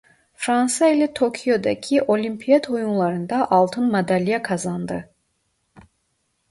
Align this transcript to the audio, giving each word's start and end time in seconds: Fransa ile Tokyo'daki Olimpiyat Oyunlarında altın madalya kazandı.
Fransa 0.33 0.87
ile 0.89 1.07
Tokyo'daki 1.13 2.01
Olimpiyat 2.03 2.69
Oyunlarında 2.69 3.51
altın 3.51 3.91
madalya 3.91 4.41
kazandı. 4.41 5.09